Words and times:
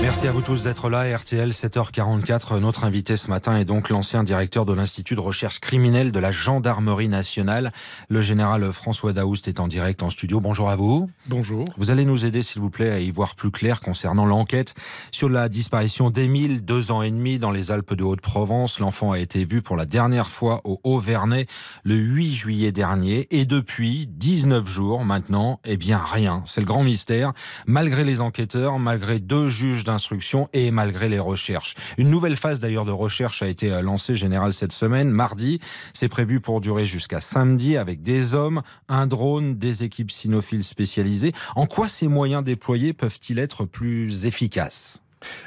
Merci 0.00 0.28
à 0.28 0.32
vous 0.32 0.42
tous 0.42 0.62
d'être 0.62 0.88
là. 0.88 1.16
RTL 1.18 1.50
7h44. 1.50 2.58
Notre 2.60 2.84
invité 2.84 3.16
ce 3.16 3.28
matin 3.28 3.56
est 3.56 3.64
donc 3.64 3.88
l'ancien 3.88 4.22
directeur 4.22 4.64
de 4.64 4.72
l'Institut 4.72 5.16
de 5.16 5.20
recherche 5.20 5.58
criminelle 5.58 6.12
de 6.12 6.20
la 6.20 6.30
Gendarmerie 6.30 7.08
nationale. 7.08 7.72
Le 8.08 8.20
général 8.20 8.72
François 8.72 9.12
Daoust 9.12 9.48
est 9.48 9.58
en 9.58 9.66
direct 9.66 10.04
en 10.04 10.10
studio. 10.10 10.40
Bonjour 10.40 10.70
à 10.70 10.76
vous. 10.76 11.10
Bonjour. 11.26 11.64
Vous 11.76 11.90
allez 11.90 12.04
nous 12.04 12.24
aider, 12.24 12.44
s'il 12.44 12.62
vous 12.62 12.70
plaît, 12.70 12.92
à 12.92 13.00
y 13.00 13.10
voir 13.10 13.34
plus 13.34 13.50
clair 13.50 13.80
concernant 13.80 14.24
l'enquête 14.24 14.74
sur 15.10 15.28
la 15.28 15.48
disparition 15.48 16.10
d'Émile, 16.10 16.64
deux 16.64 16.92
ans 16.92 17.02
et 17.02 17.10
demi, 17.10 17.40
dans 17.40 17.50
les 17.50 17.72
Alpes 17.72 17.94
de 17.94 18.04
Haute-Provence. 18.04 18.78
L'enfant 18.78 19.10
a 19.10 19.18
été 19.18 19.44
vu 19.44 19.62
pour 19.62 19.76
la 19.76 19.84
dernière 19.84 20.28
fois 20.28 20.60
au 20.62 20.78
Haut-Vernay 20.84 21.46
le 21.82 21.96
8 21.96 22.32
juillet 22.32 22.72
dernier. 22.72 23.26
Et 23.30 23.44
depuis 23.46 24.06
19 24.06 24.64
jours 24.64 25.04
maintenant, 25.04 25.60
eh 25.64 25.76
bien 25.76 25.98
rien. 25.98 26.44
C'est 26.46 26.60
le 26.60 26.66
grand 26.66 26.84
mystère. 26.84 27.32
Malgré 27.66 28.04
les 28.04 28.20
enquêteurs, 28.20 28.78
malgré 28.78 29.18
deux 29.18 29.48
juges 29.48 29.84
d'instruction 29.88 30.48
et 30.52 30.70
malgré 30.70 31.08
les 31.08 31.18
recherches. 31.18 31.74
Une 31.96 32.10
nouvelle 32.10 32.36
phase 32.36 32.60
d'ailleurs 32.60 32.84
de 32.84 32.92
recherche 32.92 33.42
a 33.42 33.48
été 33.48 33.70
lancée 33.82 34.16
générale 34.16 34.54
cette 34.54 34.72
semaine, 34.72 35.10
mardi. 35.10 35.58
C'est 35.92 36.08
prévu 36.08 36.40
pour 36.40 36.60
durer 36.60 36.84
jusqu'à 36.84 37.20
samedi 37.20 37.76
avec 37.76 38.02
des 38.02 38.34
hommes, 38.34 38.62
un 38.88 39.06
drone, 39.06 39.56
des 39.56 39.84
équipes 39.84 40.10
cynophiles 40.10 40.64
spécialisées. 40.64 41.32
En 41.56 41.66
quoi 41.66 41.88
ces 41.88 42.08
moyens 42.08 42.44
déployés 42.44 42.92
peuvent-ils 42.92 43.38
être 43.38 43.64
plus 43.64 44.26
efficaces? 44.26 45.00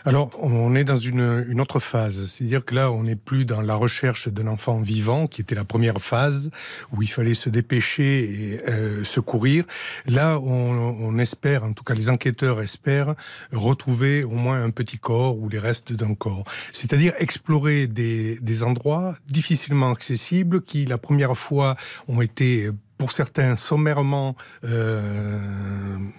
Alors, 0.05 0.31
on 0.39 0.75
est 0.75 0.83
dans 0.83 0.95
une, 0.95 1.59
autre 1.61 1.79
phase. 1.79 2.25
C'est-à-dire 2.25 2.65
que 2.65 2.75
là, 2.75 2.91
on 2.91 3.03
n'est 3.03 3.15
plus 3.15 3.45
dans 3.45 3.61
la 3.61 3.75
recherche 3.75 4.27
d'un 4.27 4.47
enfant 4.47 4.81
vivant, 4.81 5.27
qui 5.27 5.41
était 5.41 5.55
la 5.55 5.65
première 5.65 6.01
phase, 6.01 6.49
où 6.91 7.01
il 7.01 7.07
fallait 7.07 7.35
se 7.35 7.49
dépêcher 7.49 8.23
et 8.23 8.69
euh, 8.69 9.03
secourir. 9.03 9.65
Là, 10.05 10.39
on, 10.39 11.17
espère, 11.19 11.63
en 11.63 11.73
tout 11.73 11.83
cas 11.83 11.93
les 11.93 12.09
enquêteurs 12.09 12.61
espèrent, 12.61 13.15
retrouver 13.51 14.23
au 14.23 14.31
moins 14.31 14.63
un 14.63 14.71
petit 14.71 14.97
corps 14.97 15.37
ou 15.37 15.49
les 15.49 15.59
restes 15.59 15.93
d'un 15.93 16.15
corps. 16.15 16.43
C'est-à-dire 16.71 17.13
explorer 17.19 17.87
des, 17.87 18.39
des 18.39 18.63
endroits 18.63 19.15
difficilement 19.27 19.91
accessibles 19.91 20.61
qui, 20.61 20.85
la 20.85 20.97
première 20.97 21.37
fois, 21.37 21.75
ont 22.07 22.21
été 22.21 22.71
pour 23.01 23.11
certains 23.11 23.55
sommairement 23.55 24.35
euh, 24.63 25.39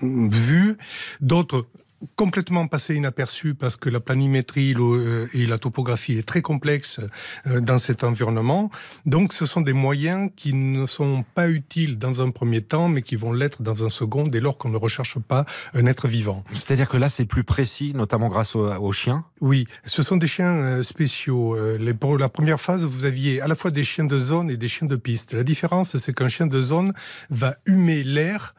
vus, 0.03 0.77
d'autres 1.20 1.69
complètement 2.17 2.67
passé 2.67 2.95
inaperçu 2.95 3.55
parce 3.55 3.77
que 3.77 3.89
la 3.89 4.00
planimétrie 4.00 4.75
euh, 4.78 5.27
et 5.33 5.47
la 5.47 5.58
topographie 5.58 6.19
est 6.19 6.27
très 6.27 6.42
complexe 6.42 7.00
euh, 7.47 7.61
dans 7.61 7.78
cet 7.78 8.05
environnement. 8.05 8.70
Donc 9.06 9.33
ce 9.33 9.47
sont 9.47 9.61
des 9.61 9.72
moyens 9.72 10.31
qui 10.36 10.53
ne 10.53 10.86
sont 10.86 11.25
pas 11.34 11.48
utiles 11.48 11.98
dans 11.98 12.22
un 12.22 12.31
premier 12.31 12.61
temps, 12.61 12.89
mais 12.89 13.03
qui 13.03 13.17
vont 13.17 13.33
l'être 13.33 13.62
dans 13.62 13.84
un 13.84 13.91
second 13.91 14.27
dès 14.27 14.41
lors 14.41 14.59
qu'on 14.59 14.70
ne 14.70 14.77
recherche 14.77 15.19
pas 15.19 15.44
un 15.75 15.86
être 15.86 16.09
vivant. 16.09 16.44
C'est-à-dire 16.55 16.89
que 16.89 16.97
là 16.97 17.09
c'est 17.09 17.25
plus 17.25 17.44
précis, 17.44 17.92
notamment 17.94 18.28
grâce 18.28 18.56
aux, 18.56 18.92
chiens 18.92 19.25
Oui, 19.41 19.66
ce 19.87 20.03
sont 20.03 20.16
des 20.16 20.27
chiens 20.27 20.55
euh, 20.55 20.83
spéciaux. 20.83 21.56
pour 21.98 22.19
la 22.19 22.28
première 22.28 22.61
phase, 22.61 22.84
vous 22.84 23.05
aviez 23.05 23.41
à 23.41 23.48
la 23.48 23.55
fois 23.55 23.70
des 23.70 23.83
chiens 23.83 24.05
de 24.05 24.19
zone 24.19 24.50
et 24.50 24.56
des 24.56 24.69
chiens 24.69 24.87
de 24.87 24.97
piste. 24.97 25.34
La 25.34 25.44
différence, 25.44 25.97
c'est 25.97 26.14
qu'un 26.14 26.28
chien 26.28 26.47
de 26.47 26.61
zone 26.61 26.92
va 27.31 27.56
humer 27.66 28.03
l'air 28.03 28.55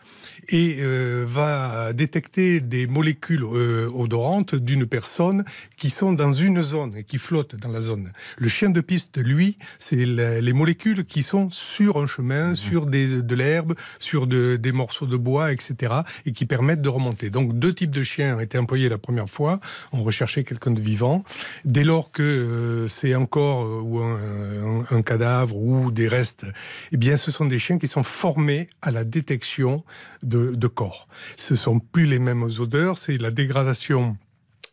et 0.49 0.81
va 1.25 1.93
détecter 1.93 2.59
des 2.59 2.87
molécules 2.87 3.32
euh, 3.41 3.89
odorantes 3.93 4.55
d'une 4.55 4.85
personne 4.85 5.43
qui 5.77 5.89
sont 5.89 6.13
dans 6.13 6.31
une 6.33 6.61
zone 6.61 6.95
et 6.97 7.03
qui 7.03 7.17
flottent 7.17 7.55
dans 7.55 7.71
la 7.71 7.81
zone. 7.81 8.11
Le 8.37 8.47
chien 8.47 8.69
de 8.69 8.81
piste, 8.81 9.17
lui, 9.17 9.57
c'est 9.79 9.95
les 9.95 10.53
molécules 10.53 11.05
qui 11.05 11.23
sont 11.23 11.49
sur 11.49 11.97
un 11.97 12.07
chemin, 12.07 12.49
mhm. 12.49 12.55
sur 12.55 12.85
des, 12.85 13.21
de 13.21 13.35
l'herbe, 13.35 13.73
sur 13.99 14.27
de, 14.27 14.57
des 14.57 14.71
morceaux 14.71 15.07
de 15.07 15.17
bois, 15.17 15.51
etc., 15.51 15.93
et 16.25 16.31
qui 16.31 16.45
permettent 16.45 16.81
de 16.81 16.89
remonter. 16.89 17.29
Donc 17.29 17.57
deux 17.57 17.73
types 17.73 17.91
de 17.91 18.03
chiens 18.03 18.37
ont 18.37 18.39
été 18.39 18.57
employés 18.57 18.89
la 18.89 18.97
première 18.97 19.29
fois. 19.29 19.59
On 19.91 20.03
recherchait 20.03 20.43
quelqu'un 20.43 20.71
de 20.71 20.81
vivant. 20.81 21.23
Dès 21.65 21.83
lors 21.83 22.11
que 22.11 22.23
euh, 22.23 22.87
c'est 22.87 23.15
encore 23.15 23.65
euh, 23.65 23.81
ou 23.81 23.99
un, 23.99 24.85
un, 24.89 25.01
cadavre 25.01 25.55
ou 25.57 25.91
des 25.91 26.07
restes, 26.07 26.45
eh 26.91 26.97
bien, 26.97 27.17
ce 27.17 27.31
sont 27.31 27.45
des 27.45 27.59
chiens 27.59 27.77
qui 27.77 27.87
sont 27.87 28.03
formés 28.03 28.67
à 28.81 28.91
la 28.91 29.03
détection 29.03 29.83
de, 30.21 30.55
de 30.55 30.67
corps. 30.67 31.07
Ce 31.37 31.55
sont 31.55 31.79
plus 31.79 32.05
les 32.05 32.19
mêmes 32.19 32.43
odeurs, 32.59 32.97
c'est 32.97 33.17
la 33.23 33.31
dégradation 33.31 34.17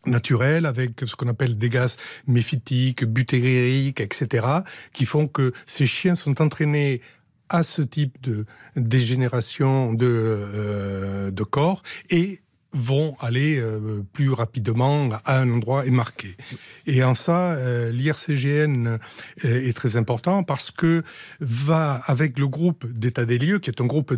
naturelle 0.05 0.65
avec 0.65 1.01
ce 1.05 1.15
qu'on 1.15 1.27
appelle 1.27 1.57
des 1.57 1.69
gaz 1.69 1.97
méphitiques, 2.27 3.05
butériques, 3.05 3.99
etc., 3.99 4.47
qui 4.93 5.05
font 5.05 5.27
que 5.27 5.53
ces 5.65 5.85
chiens 5.85 6.15
sont 6.15 6.41
entraînés 6.41 7.01
à 7.49 7.63
ce 7.63 7.81
type 7.81 8.21
de 8.21 8.45
dégénération 8.75 9.93
de, 9.93 10.07
euh, 10.09 11.31
de 11.31 11.43
corps 11.43 11.83
et 12.09 12.39
vont 12.73 13.15
aller 13.19 13.59
euh, 13.59 14.03
plus 14.13 14.31
rapidement 14.31 15.09
à 15.25 15.39
un 15.39 15.51
endroit 15.51 15.85
et 15.85 15.91
marqué. 15.91 16.35
Et 16.87 17.03
en 17.03 17.15
ça, 17.15 17.53
euh, 17.53 17.91
l'IRCGN 17.91 18.87
euh, 18.87 18.97
est 19.43 19.75
très 19.75 19.97
important 19.97 20.43
parce 20.43 20.71
que 20.71 21.03
va 21.39 22.01
avec 22.05 22.39
le 22.39 22.47
groupe 22.47 22.85
d'état 22.87 23.25
des 23.25 23.37
lieux, 23.37 23.59
qui 23.59 23.69
est 23.69 23.81
un 23.81 23.85
groupe 23.85 24.13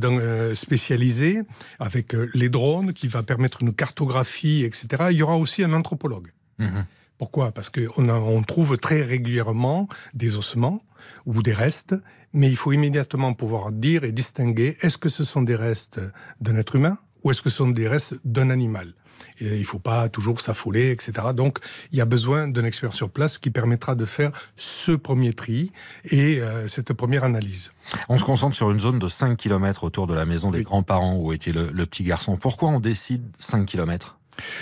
spécialisé, 0.53 1.41
avec 1.79 2.13
les 2.33 2.49
drones, 2.49 2.93
qui 2.93 3.07
va 3.07 3.23
permettre 3.23 3.61
une 3.61 3.73
cartographie, 3.73 4.63
etc. 4.63 5.05
Il 5.11 5.17
y 5.17 5.23
aura 5.23 5.37
aussi 5.37 5.63
un 5.63 5.73
anthropologue. 5.73 6.29
Mhm. 6.59 6.85
Pourquoi? 7.17 7.51
Parce 7.51 7.69
qu'on 7.69 8.09
on 8.09 8.43
trouve 8.43 8.77
très 8.77 9.01
régulièrement 9.01 9.87
des 10.13 10.35
ossements 10.35 10.83
ou 11.25 11.41
des 11.41 11.53
restes, 11.53 11.95
mais 12.33 12.49
il 12.49 12.55
faut 12.55 12.71
immédiatement 12.71 13.33
pouvoir 13.33 13.71
dire 13.71 14.03
et 14.03 14.11
distinguer 14.11 14.77
est-ce 14.81 14.97
que 14.97 15.09
ce 15.09 15.23
sont 15.23 15.41
des 15.41 15.55
restes 15.55 16.01
d'un 16.41 16.57
être 16.57 16.75
humain 16.75 16.97
ou 17.23 17.31
est-ce 17.31 17.41
que 17.41 17.49
ce 17.49 17.57
sont 17.57 17.69
des 17.69 17.87
restes 17.87 18.15
d'un 18.23 18.49
animal 18.49 18.93
et 19.39 19.55
il 19.55 19.59
ne 19.59 19.65
faut 19.65 19.79
pas 19.79 20.09
toujours 20.09 20.41
s'affoler, 20.41 20.91
etc. 20.91 21.27
Donc, 21.35 21.59
il 21.91 21.97
y 21.97 22.01
a 22.01 22.05
besoin 22.05 22.47
d'un 22.47 22.65
expert 22.65 22.93
sur 22.93 23.09
place 23.09 23.37
qui 23.37 23.49
permettra 23.49 23.95
de 23.95 24.05
faire 24.05 24.31
ce 24.57 24.91
premier 24.91 25.33
tri 25.33 25.71
et 26.05 26.39
euh, 26.39 26.67
cette 26.67 26.93
première 26.93 27.23
analyse. 27.23 27.71
On 28.09 28.17
se 28.17 28.23
concentre 28.23 28.55
sur 28.55 28.71
une 28.71 28.79
zone 28.79 28.99
de 28.99 29.07
5 29.07 29.37
km 29.37 29.83
autour 29.83 30.07
de 30.07 30.13
la 30.13 30.25
maison 30.25 30.51
des 30.51 30.63
grands-parents 30.63 31.15
où 31.15 31.33
était 31.33 31.51
le, 31.51 31.69
le, 31.73 31.85
petit 31.85 32.03
garçon. 32.03 32.37
Pourquoi 32.37 32.69
on 32.69 32.79
décide 32.79 33.23
5 33.39 33.65
km 33.65 34.17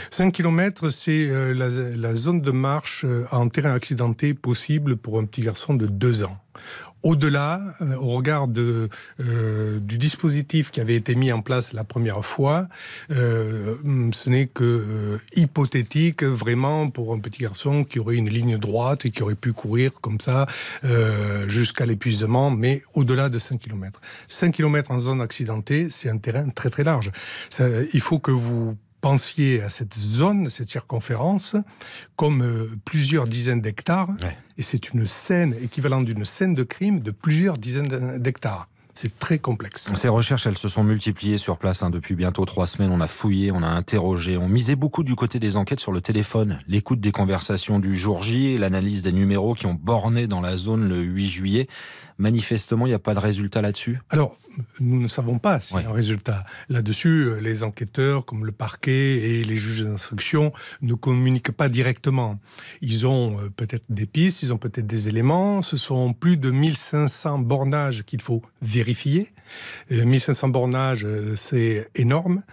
5 0.09 0.33
km, 0.33 0.89
c'est 0.89 1.27
euh, 1.29 1.53
la, 1.53 2.15
zone 2.15 2.41
de 2.41 2.51
marche 2.51 3.05
euh, 3.05 3.25
en 3.31 3.47
terrain 3.47 3.73
accidenté 3.73 4.33
possible 4.33 4.97
pour 4.97 5.19
un 5.19 5.25
petit 5.25 5.41
garçon 5.41 5.73
de 5.73 5.87
2 5.87 6.23
ans. 6.23 6.37
Au-delà, 7.03 7.59
euh, 7.81 7.95
au 7.95 8.09
regard 8.09 8.47
du 8.47 9.97
dispositif 9.97 10.69
qui 10.69 10.81
avait 10.81 10.95
été 10.95 11.15
mis 11.15 11.31
en 11.31 11.41
place 11.41 11.73
la 11.73 11.83
première 11.83 12.23
fois, 12.23 12.67
euh, 13.11 13.75
ce 14.13 14.29
n'est 14.29 14.47
que 14.47 15.17
hypothétique 15.33 16.23
vraiment 16.23 16.89
pour 16.89 17.13
un 17.13 17.19
petit 17.19 17.41
garçon 17.41 17.83
qui 17.83 17.99
aurait 17.99 18.17
une 18.17 18.29
ligne 18.29 18.57
droite 18.57 19.05
et 19.05 19.09
qui 19.09 19.23
aurait 19.23 19.35
pu 19.35 19.53
courir 19.53 19.93
comme 20.01 20.19
ça 20.19 20.45
jusqu'à 21.47 21.85
l'épuisement, 21.85 22.51
mais 22.51 22.83
au-delà 22.93 23.29
de 23.29 23.39
5 23.39 23.59
km. 23.59 23.99
5 24.27 24.53
km 24.53 24.91
en 24.91 24.99
zone 24.99 25.21
accidentée, 25.21 25.89
c'est 25.89 26.09
un 26.09 26.17
terrain 26.17 26.49
très 26.49 26.69
très 26.69 26.83
large. 26.83 27.11
Il 27.93 28.01
faut 28.01 28.19
que 28.19 28.31
vous 28.31 28.77
pensiez 29.01 29.61
à 29.61 29.69
cette 29.69 29.95
zone, 29.95 30.47
cette 30.47 30.69
circonférence, 30.69 31.55
comme 32.15 32.43
euh, 32.43 32.69
plusieurs 32.85 33.27
dizaines 33.27 33.61
d'hectares. 33.61 34.09
Ouais. 34.21 34.37
Et 34.57 34.63
c'est 34.63 34.93
une 34.93 35.07
scène 35.07 35.55
équivalente 35.61 36.05
d'une 36.05 36.25
scène 36.25 36.53
de 36.53 36.63
crime 36.63 36.99
de 36.99 37.11
plusieurs 37.11 37.57
dizaines 37.57 38.19
d'hectares. 38.19 38.69
C'est 38.93 39.17
très 39.17 39.39
complexe. 39.39 39.87
Ces 39.93 40.09
recherches, 40.09 40.45
elles 40.45 40.57
se 40.57 40.67
sont 40.67 40.83
multipliées 40.83 41.37
sur 41.37 41.57
place 41.57 41.83
hein, 41.83 41.89
depuis 41.89 42.15
bientôt 42.15 42.45
trois 42.45 42.67
semaines. 42.67 42.91
On 42.91 43.01
a 43.01 43.07
fouillé, 43.07 43.51
on 43.51 43.63
a 43.63 43.67
interrogé, 43.67 44.37
on 44.37 44.49
misait 44.49 44.75
beaucoup 44.75 45.03
du 45.03 45.15
côté 45.15 45.39
des 45.39 45.57
enquêtes 45.57 45.79
sur 45.79 45.91
le 45.91 46.01
téléphone, 46.01 46.59
l'écoute 46.67 46.99
des 46.99 47.11
conversations 47.11 47.79
du 47.79 47.97
jour 47.97 48.23
J 48.23 48.47
et 48.47 48.57
l'analyse 48.57 49.01
des 49.01 49.11
numéros 49.11 49.53
qui 49.53 49.65
ont 49.65 49.73
borné 49.73 50.27
dans 50.27 50.41
la 50.41 50.57
zone 50.57 50.87
le 50.87 51.01
8 51.01 51.29
juillet. 51.29 51.67
Manifestement, 52.17 52.85
il 52.85 52.89
n'y 52.89 52.95
a 52.95 52.99
pas 52.99 53.15
de 53.15 53.19
résultat 53.19 53.61
là-dessus? 53.61 53.99
Alors, 54.11 54.37
nous 54.79 55.01
ne 55.01 55.07
savons 55.07 55.39
pas 55.39 55.59
s'il 55.59 55.81
y 55.81 55.83
a 55.83 55.89
un 55.89 55.93
résultat. 55.93 56.45
Là-dessus, 56.69 57.39
les 57.41 57.63
enquêteurs, 57.63 58.25
comme 58.25 58.45
le 58.45 58.51
parquet 58.51 59.17
et 59.17 59.43
les 59.43 59.55
juges 59.55 59.83
d'instruction, 59.83 60.51
ne 60.81 60.93
communiquent 60.93 61.51
pas 61.51 61.69
directement. 61.69 62.39
Ils 62.81 63.07
ont 63.07 63.39
euh, 63.39 63.49
peut-être 63.49 63.85
des 63.89 64.05
pistes, 64.05 64.43
ils 64.43 64.53
ont 64.53 64.57
peut-être 64.57 64.85
des 64.85 65.09
éléments. 65.09 65.63
Ce 65.63 65.77
sont 65.77 66.13
plus 66.13 66.37
de 66.37 66.51
1500 66.51 67.39
bornages 67.39 68.03
qu'il 68.03 68.21
faut 68.21 68.43
vérifier. 68.61 68.80
1500 68.83 70.47
euh, 70.47 70.51
bornages, 70.51 71.07
c'est 71.35 71.89
énorme. 71.95 72.43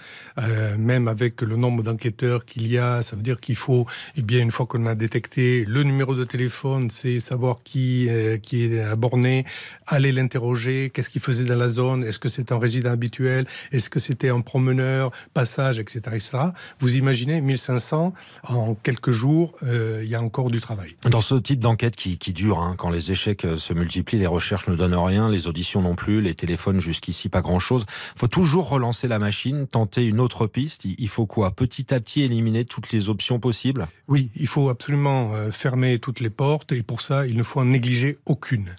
même 0.78 1.08
avec 1.08 1.42
le 1.42 1.56
nombre 1.56 1.82
d'enquêteurs 1.82 2.44
qu'il 2.44 2.66
y 2.66 2.78
a, 2.78 3.02
ça 3.02 3.16
veut 3.16 3.22
dire 3.22 3.40
qu'il 3.40 3.56
faut, 3.56 3.86
eh 4.16 4.22
bien, 4.22 4.40
une 4.40 4.52
fois 4.52 4.66
qu'on 4.66 4.86
a 4.86 4.94
détecté 4.94 5.64
le 5.66 5.82
numéro 5.82 6.14
de 6.14 6.24
téléphone, 6.24 6.90
c'est 6.90 7.20
savoir 7.20 7.62
qui, 7.62 8.08
qui 8.42 8.64
est 8.64 8.80
à 8.80 8.96
borner, 8.96 9.44
aller 9.86 10.12
l'interroger, 10.12 10.90
qu'est-ce 10.92 11.08
qu'il 11.08 11.20
faisait 11.20 11.44
dans 11.44 11.56
la 11.56 11.68
zone, 11.68 12.04
est-ce 12.04 12.18
que 12.18 12.28
c'est 12.28 12.52
un 12.52 12.58
résident 12.58 12.90
habituel, 12.90 13.46
est-ce 13.72 13.90
que 13.90 14.00
c'était 14.00 14.28
un 14.28 14.40
promeneur, 14.40 15.10
passage, 15.34 15.78
etc., 15.78 16.00
etc. 16.12 16.38
Vous 16.80 16.96
imaginez 16.96 17.40
1500 17.40 18.12
en 18.44 18.74
quelques 18.74 19.10
jours, 19.10 19.54
euh, 19.62 20.00
il 20.02 20.08
y 20.08 20.14
a 20.14 20.22
encore 20.22 20.50
du 20.50 20.60
travail. 20.60 20.96
Dans 21.02 21.20
ce 21.20 21.34
type 21.34 21.60
d'enquête 21.60 21.96
qui, 21.96 22.32
dure, 22.32 22.60
hein, 22.60 22.74
quand 22.76 22.90
les 22.90 23.12
échecs 23.12 23.44
euh, 23.44 23.56
se 23.56 23.72
multiplient, 23.72 24.18
les 24.18 24.26
recherches 24.26 24.68
ne 24.68 24.76
donnent 24.76 24.94
rien, 24.94 25.28
les 25.28 25.46
auditions 25.46 25.82
non 25.82 25.94
plus, 25.94 26.17
les 26.20 26.34
téléphones 26.34 26.80
jusqu'ici 26.80 27.28
pas 27.28 27.40
grand-chose. 27.40 27.86
faut 28.16 28.28
toujours 28.28 28.68
relancer 28.68 29.08
la 29.08 29.18
machine, 29.18 29.66
tenter 29.66 30.06
une 30.06 30.20
autre 30.20 30.46
piste. 30.46 30.84
Il 30.84 31.08
faut 31.08 31.26
quoi? 31.26 31.50
Petit 31.50 31.92
à 31.92 32.00
petit 32.00 32.22
éliminer 32.22 32.64
toutes 32.64 32.92
les 32.92 33.08
options 33.08 33.38
possibles? 33.38 33.86
Oui, 34.08 34.30
il 34.36 34.46
faut 34.46 34.68
absolument 34.68 35.34
euh, 35.34 35.50
fermer 35.50 35.98
toutes 35.98 36.20
les 36.20 36.30
portes 36.30 36.72
et 36.72 36.82
pour 36.82 37.00
ça, 37.00 37.26
il 37.26 37.36
ne 37.36 37.42
faut 37.42 37.60
en 37.60 37.66
négliger 37.66 38.16
aucune. 38.26 38.74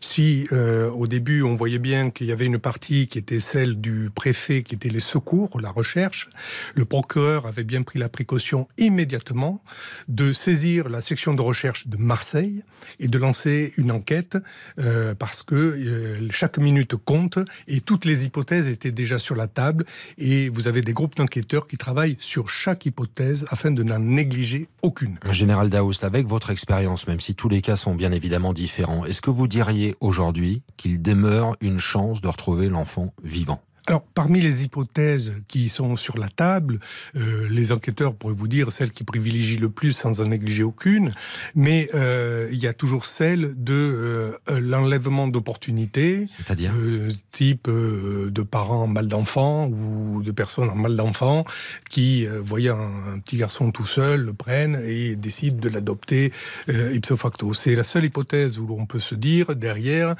Si 0.00 0.46
euh, 0.52 0.90
au 0.90 1.06
début 1.06 1.42
on 1.42 1.54
voyait 1.54 1.78
bien 1.78 2.10
qu'il 2.10 2.26
y 2.26 2.32
avait 2.32 2.44
une 2.46 2.58
partie 2.58 3.06
qui 3.06 3.18
était 3.18 3.40
celle 3.40 3.80
du 3.80 4.10
préfet, 4.14 4.62
qui 4.62 4.74
était 4.74 4.90
les 4.90 5.00
secours, 5.00 5.60
la 5.60 5.70
recherche, 5.70 6.28
le 6.74 6.84
procureur 6.84 7.46
avait 7.46 7.64
bien 7.64 7.82
pris 7.82 7.98
la 7.98 8.08
précaution 8.08 8.68
immédiatement 8.76 9.62
de 10.08 10.32
saisir 10.32 10.88
la 10.88 11.00
section 11.00 11.34
de 11.34 11.42
recherche 11.42 11.88
de 11.88 11.96
Marseille 11.96 12.62
et 13.00 13.08
de 13.08 13.18
lancer 13.18 13.72
une 13.78 13.90
enquête 13.90 14.36
euh, 14.78 15.14
parce 15.14 15.42
que 15.42 16.28
chaque 16.30 16.58
minute 16.58 16.83
compte 16.96 17.38
et 17.68 17.80
toutes 17.80 18.04
les 18.04 18.24
hypothèses 18.24 18.68
étaient 18.68 18.90
déjà 18.90 19.18
sur 19.18 19.34
la 19.34 19.46
table 19.46 19.84
et 20.18 20.48
vous 20.48 20.68
avez 20.68 20.80
des 20.80 20.92
groupes 20.92 21.16
d'enquêteurs 21.16 21.66
qui 21.66 21.76
travaillent 21.76 22.16
sur 22.20 22.48
chaque 22.48 22.86
hypothèse 22.86 23.46
afin 23.50 23.70
de 23.70 23.82
n'en 23.82 23.98
négliger 23.98 24.68
aucune. 24.82 25.18
Général 25.30 25.70
Daoust, 25.70 26.04
avec 26.04 26.26
votre 26.26 26.50
expérience, 26.50 27.06
même 27.06 27.20
si 27.20 27.34
tous 27.34 27.48
les 27.48 27.62
cas 27.62 27.76
sont 27.76 27.94
bien 27.94 28.12
évidemment 28.12 28.52
différents, 28.52 29.04
est-ce 29.04 29.22
que 29.22 29.30
vous 29.30 29.48
diriez 29.48 29.94
aujourd'hui 30.00 30.62
qu'il 30.76 31.02
demeure 31.02 31.56
une 31.60 31.80
chance 31.80 32.20
de 32.20 32.28
retrouver 32.28 32.68
l'enfant 32.68 33.12
vivant? 33.22 33.60
Alors, 33.86 34.02
parmi 34.14 34.40
les 34.40 34.64
hypothèses 34.64 35.34
qui 35.46 35.68
sont 35.68 35.96
sur 35.96 36.16
la 36.16 36.28
table, 36.28 36.78
euh, 37.16 37.46
les 37.50 37.70
enquêteurs 37.70 38.14
pourraient 38.14 38.32
vous 38.32 38.48
dire 38.48 38.72
celle 38.72 38.90
qui 38.90 39.04
privilégie 39.04 39.58
le 39.58 39.68
plus 39.68 39.92
sans 39.92 40.22
en 40.22 40.24
négliger 40.24 40.62
aucune, 40.62 41.12
mais 41.54 41.90
euh, 41.94 42.48
il 42.50 42.58
y 42.58 42.66
a 42.66 42.72
toujours 42.72 43.04
celle 43.04 43.52
de 43.62 43.74
euh, 43.74 44.38
l'enlèvement 44.58 45.28
d'opportunités, 45.28 46.28
c'est-à-dire 46.34 46.72
euh, 46.74 47.10
type 47.30 47.68
euh, 47.68 48.30
de 48.30 48.40
parents 48.40 48.86
mal 48.86 49.06
d'enfants 49.06 49.66
ou 49.66 50.22
de 50.22 50.30
personnes 50.30 50.70
en 50.70 50.76
mal 50.76 50.96
d'enfants 50.96 51.44
qui, 51.90 52.26
euh, 52.26 52.40
voyant 52.42 52.78
un, 52.78 53.16
un, 53.16 53.18
petit 53.18 53.36
garçon 53.36 53.70
tout 53.70 53.86
seul, 53.86 54.22
le 54.22 54.32
prennent 54.32 54.80
et 54.86 55.14
décident 55.14 55.58
de 55.58 55.68
l'adopter 55.68 56.32
ipso 56.68 57.18
facto. 57.18 57.52
C'est 57.52 57.74
la 57.74 57.84
seule 57.84 58.06
hypothèse 58.06 58.58
où 58.58 58.66
l'on 58.66 58.86
peut 58.86 58.98
se 58.98 59.14
dire 59.14 59.54
derrière 59.56 60.14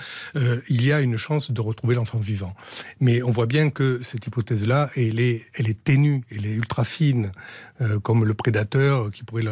il 0.69 0.85
y 0.85 0.93
a 0.93 1.01
une 1.01 1.17
chance 1.17 1.51
de 1.51 1.61
retrouver 1.61 1.95
l'enfant 1.95 2.19
vivant. 2.19 2.55
Mais 3.01 3.23
on 3.23 3.31
voit 3.31 3.47
bien 3.47 3.54
bien 3.55 3.71
que 3.71 4.01
cette 4.03 4.27
hypothèse-là, 4.27 4.91
elle 4.97 5.21
est, 5.21 5.43
elle 5.55 5.69
est 5.69 5.85
ténue, 5.85 6.25
elle 6.33 6.45
est 6.45 6.55
ultra 6.55 6.83
fine, 6.83 7.31
euh, 7.81 8.01
comme 8.01 8.25
le 8.25 8.35
prédateur 8.35 9.11
qui 9.11 9.23
pourrait 9.23 9.47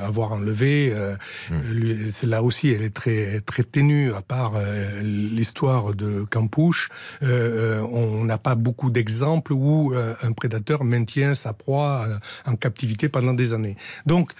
avoir 0.00 0.30
enlevé. 0.30 0.92
Euh, 0.92 1.16
mmh. 1.50 2.12
Celle-là 2.12 2.44
aussi, 2.44 2.68
elle 2.68 2.82
est 2.82 2.94
très, 2.94 3.40
très 3.40 3.64
ténue, 3.64 4.12
à 4.12 4.22
part 4.22 4.52
euh, 4.54 5.02
l'histoire 5.02 5.92
de 5.94 6.24
Campouche. 6.30 6.88
On 7.20 8.24
n'a 8.24 8.38
pas 8.38 8.54
beaucoup 8.54 8.90
d'exemples 8.90 9.52
où 9.52 9.92
un 10.22 10.32
prédateur 10.32 10.84
maintient 10.84 11.34
sa 11.34 11.52
proie 11.52 12.06
en 12.46 12.54
captivité 12.54 13.08
pendant 13.08 13.34
des 13.34 13.54
années. 13.54 13.76
Donc, 14.06 14.30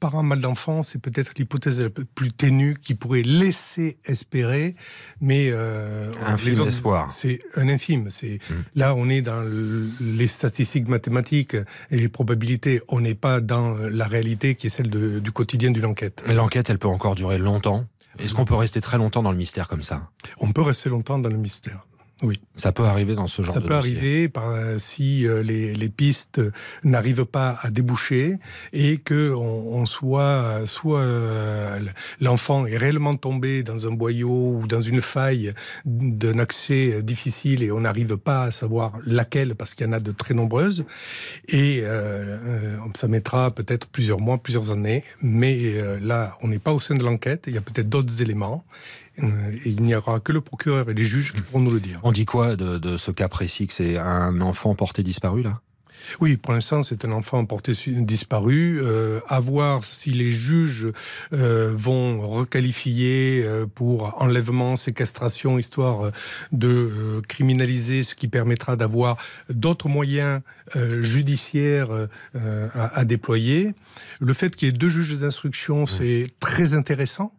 parent 0.00 0.22
mal 0.22 0.40
d'enfant, 0.40 0.82
c'est 0.82 0.98
peut-être 0.98 1.32
l'hypothèse 1.36 1.80
la 1.80 1.90
plus 1.90 2.32
ténue 2.32 2.76
qui 2.80 2.94
pourrait 2.94 3.22
laisser 3.22 3.98
espérer, 4.06 4.74
mais 5.20 5.50
euh, 5.52 6.10
un 6.24 6.36
film 6.36 6.64
d'espoir. 6.64 7.12
C'est 7.12 7.40
un 7.54 7.68
infime. 7.68 8.08
C'est 8.10 8.38
mmh. 8.38 8.54
là, 8.74 8.94
on 8.96 9.08
est 9.08 9.20
dans 9.20 9.42
le, 9.42 9.88
les 10.00 10.26
statistiques 10.26 10.88
mathématiques 10.88 11.54
et 11.90 11.98
les 11.98 12.08
probabilités. 12.08 12.80
On 12.88 13.00
n'est 13.00 13.14
pas 13.14 13.40
dans 13.40 13.76
la 13.76 14.06
réalité 14.06 14.54
qui 14.54 14.66
est 14.68 14.70
celle 14.70 14.90
de, 14.90 15.20
du 15.20 15.30
quotidien 15.30 15.70
d'une 15.70 15.86
enquête. 15.86 16.24
Mais 16.26 16.34
l'enquête, 16.34 16.70
elle 16.70 16.78
peut 16.78 16.88
encore 16.88 17.14
durer 17.14 17.38
longtemps. 17.38 17.86
Est-ce 18.18 18.34
qu'on 18.34 18.44
peut 18.44 18.54
rester 18.54 18.80
très 18.80 18.98
longtemps 18.98 19.22
dans 19.22 19.30
le 19.30 19.38
mystère 19.38 19.68
comme 19.68 19.82
ça? 19.82 20.10
On 20.40 20.52
peut 20.52 20.62
rester 20.62 20.88
longtemps 20.88 21.18
dans 21.18 21.28
le 21.28 21.36
mystère. 21.36 21.86
Oui. 22.22 22.42
Ça 22.54 22.72
peut 22.72 22.84
arriver 22.84 23.14
dans 23.14 23.26
ce 23.26 23.40
genre 23.42 23.54
Ça 23.54 23.60
de 23.60 23.66
peut 23.66 23.74
dossier. 23.74 23.96
arriver 23.96 24.28
par, 24.28 24.54
si 24.78 25.26
euh, 25.26 25.42
les, 25.42 25.74
les, 25.74 25.88
pistes 25.88 26.40
n'arrivent 26.84 27.24
pas 27.24 27.56
à 27.62 27.70
déboucher 27.70 28.36
et 28.72 28.98
que 28.98 29.32
on, 29.32 29.78
on 29.80 29.86
soit 29.86 30.66
soit 30.66 31.00
euh, 31.00 31.80
l'enfant 32.20 32.66
est 32.66 32.76
réellement 32.76 33.16
tombé 33.16 33.62
dans 33.62 33.86
un 33.86 33.92
boyau 33.92 34.58
ou 34.60 34.66
dans 34.66 34.80
une 34.80 35.00
faille 35.00 35.54
d'un 35.86 36.38
accès 36.38 37.02
difficile 37.02 37.62
et 37.62 37.72
on 37.72 37.80
n'arrive 37.80 38.16
pas 38.16 38.42
à 38.44 38.50
savoir 38.50 38.92
laquelle 39.06 39.54
parce 39.54 39.74
qu'il 39.74 39.86
y 39.86 39.88
en 39.88 39.92
a 39.92 40.00
de 40.00 40.12
très 40.12 40.34
nombreuses 40.34 40.84
et 41.48 41.80
euh, 41.84 42.76
ça 42.94 43.08
mettra 43.08 43.50
peut-être 43.50 43.88
plusieurs 43.88 44.20
mois, 44.20 44.38
plusieurs 44.38 44.70
années, 44.70 45.02
mais 45.22 45.58
euh, 45.74 45.98
là 46.00 46.36
on 46.42 46.48
n'est 46.48 46.58
pas 46.58 46.72
au 46.72 46.80
sein 46.80 46.94
de 46.94 47.04
l'enquête, 47.04 47.44
il 47.46 47.54
y 47.54 47.58
a 47.58 47.62
peut-être 47.62 47.88
d'autres 47.88 48.20
éléments 48.22 48.64
il 49.64 49.82
n'y 49.82 49.94
aura 49.94 50.20
que 50.20 50.32
le 50.32 50.40
procureur 50.40 50.90
et 50.90 50.94
les 50.94 51.04
juges 51.04 51.32
qui 51.32 51.40
pourront 51.40 51.60
nous 51.60 51.70
le 51.70 51.80
dire. 51.80 52.00
On 52.02 52.12
dit 52.12 52.24
quoi 52.24 52.56
de, 52.56 52.78
de 52.78 52.96
ce 52.96 53.10
cas 53.10 53.28
précis 53.28 53.66
que 53.66 53.72
c'est 53.72 53.96
un 53.98 54.40
enfant 54.40 54.74
porté 54.74 55.02
disparu 55.02 55.42
là? 55.42 55.60
Oui, 56.20 56.36
pour 56.36 56.52
l'instant, 56.52 56.82
c'est 56.82 57.04
un 57.04 57.12
enfant 57.12 57.44
porté 57.44 57.72
disparu. 57.86 58.80
Euh, 58.82 59.20
à 59.28 59.40
voir 59.40 59.84
si 59.84 60.10
les 60.10 60.30
juges 60.30 60.88
euh, 61.32 61.72
vont 61.76 62.26
requalifier 62.26 63.42
euh, 63.44 63.66
pour 63.66 64.20
enlèvement, 64.20 64.76
séquestration, 64.76 65.58
histoire 65.58 66.10
de 66.52 66.68
euh, 66.68 67.20
criminaliser, 67.28 68.02
ce 68.02 68.14
qui 68.14 68.28
permettra 68.28 68.76
d'avoir 68.76 69.16
d'autres 69.48 69.88
moyens 69.88 70.40
euh, 70.76 71.02
judiciaires 71.02 71.90
euh, 71.92 72.68
à, 72.74 72.98
à, 72.98 73.04
déployer. 73.04 73.74
Le 74.20 74.32
fait 74.32 74.56
qu'il 74.56 74.66
y 74.66 74.68
ait 74.70 74.72
deux 74.72 74.88
juges 74.88 75.18
d'instruction, 75.18 75.86
c'est 75.86 76.24
mmh. 76.24 76.32
très 76.40 76.74
intéressant 76.74 77.32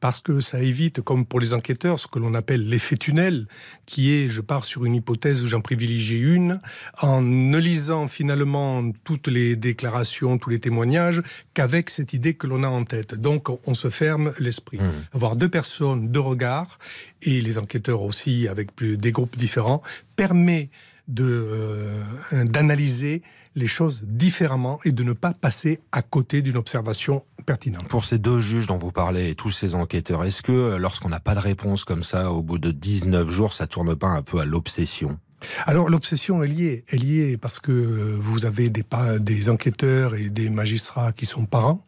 parce 0.00 0.20
que 0.20 0.40
ça 0.40 0.60
évite, 0.60 1.00
comme 1.00 1.26
pour 1.26 1.40
les 1.40 1.54
enquêteurs, 1.54 1.98
ce 1.98 2.06
que 2.06 2.18
l'on 2.18 2.34
appelle 2.34 2.68
l'effet 2.68 2.96
tunnel, 2.96 3.46
qui 3.86 4.12
est, 4.12 4.28
je 4.28 4.40
pars 4.40 4.64
sur 4.64 4.84
une 4.84 4.94
hypothèse 4.94 5.42
où 5.42 5.46
j'en 5.46 5.60
privilégie 5.60 6.18
une, 6.18 6.60
en 7.00 7.22
ne 7.22 7.58
lisant 7.58 8.08
finalement 8.08 8.90
toutes 9.04 9.28
les 9.28 9.56
déclarations, 9.56 10.38
tous 10.38 10.50
les 10.50 10.58
témoignages, 10.58 11.22
qu'avec 11.54 11.90
cette 11.90 12.12
idée 12.12 12.34
que 12.34 12.46
l'on 12.46 12.62
a 12.62 12.68
en 12.68 12.84
tête. 12.84 13.14
Donc 13.14 13.48
on 13.66 13.74
se 13.74 13.90
ferme 13.90 14.32
l'esprit. 14.38 14.78
Mmh. 14.78 15.14
Avoir 15.14 15.36
deux 15.36 15.48
personnes, 15.48 16.08
deux 16.08 16.20
regards, 16.20 16.78
et 17.22 17.40
les 17.40 17.58
enquêteurs 17.58 18.02
aussi, 18.02 18.48
avec 18.48 18.74
plus, 18.74 18.96
des 18.96 19.12
groupes 19.12 19.36
différents, 19.36 19.82
permet 20.16 20.70
d'analyser 21.08 23.22
euh, 23.24 23.28
les 23.54 23.66
choses 23.66 24.02
différemment 24.04 24.78
et 24.84 24.92
de 24.92 25.02
ne 25.02 25.12
pas 25.12 25.32
passer 25.32 25.78
à 25.92 26.02
côté 26.02 26.42
d'une 26.42 26.56
observation 26.56 27.24
pertinente. 27.46 27.88
Pour 27.88 28.04
ces 28.04 28.18
deux 28.18 28.40
juges 28.40 28.66
dont 28.66 28.78
vous 28.78 28.92
parlez 28.92 29.30
et 29.30 29.34
tous 29.34 29.50
ces 29.50 29.74
enquêteurs, 29.74 30.24
est-ce 30.24 30.42
que 30.42 30.76
lorsqu'on 30.76 31.08
n'a 31.08 31.20
pas 31.20 31.34
de 31.34 31.40
réponse 31.40 31.84
comme 31.84 32.02
ça, 32.02 32.32
au 32.32 32.42
bout 32.42 32.58
de 32.58 32.70
19 32.70 33.30
jours, 33.30 33.52
ça 33.52 33.66
tourne 33.66 33.94
pas 33.96 34.08
un 34.08 34.22
peu 34.22 34.40
à 34.40 34.44
l'obsession? 34.44 35.18
Alors 35.64 35.88
l'obsession 35.88 36.42
est 36.42 36.48
liée, 36.48 36.84
est 36.88 36.96
liée 36.96 37.36
parce 37.36 37.58
que 37.58 37.70
vous 37.70 38.46
avez 38.46 38.68
des, 38.68 38.84
des 39.20 39.48
enquêteurs 39.48 40.14
et 40.14 40.28
des 40.28 40.50
magistrats 40.50 41.12
qui 41.12 41.26
sont 41.26 41.46
parents, 41.46 41.84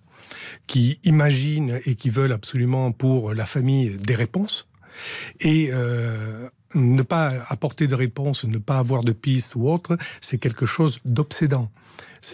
qui 0.66 1.00
imaginent 1.04 1.80
et 1.84 1.94
qui 1.94 2.10
veulent 2.10 2.32
absolument 2.32 2.92
pour 2.92 3.34
la 3.34 3.46
famille 3.46 3.98
des 3.98 4.14
réponses. 4.14 4.68
Et 5.40 5.70
euh, 5.72 6.48
ne 6.74 7.02
pas 7.02 7.32
apporter 7.48 7.86
de 7.86 7.94
réponse, 7.94 8.44
ne 8.44 8.58
pas 8.58 8.78
avoir 8.78 9.02
de 9.02 9.12
piste 9.12 9.54
ou 9.56 9.68
autre, 9.68 9.96
c'est 10.20 10.38
quelque 10.38 10.66
chose 10.66 11.00
d'obsédant. 11.04 11.70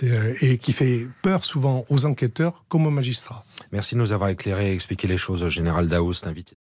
Euh, 0.03 0.35
et 0.41 0.59
qui 0.59 0.73
fait 0.73 1.07
peur 1.23 1.45
souvent 1.45 1.85
aux 1.88 2.07
enquêteurs 2.07 2.64
comme 2.69 2.87
aux 2.87 2.91
magistrats. 2.91 3.45
Merci 3.71 3.95
de 3.95 4.00
nous 4.00 4.12
avoir 4.12 4.31
éclairé 4.31 4.71
et 4.71 4.73
expliqué 4.73 5.07
les 5.07 5.19
choses 5.19 5.47
général 5.49 5.88
Daoust, 5.88 6.26
invité. 6.26 6.57